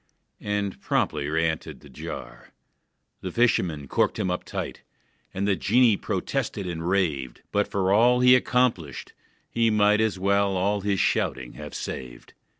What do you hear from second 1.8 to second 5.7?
the jar. The fisherman corked him up tight: The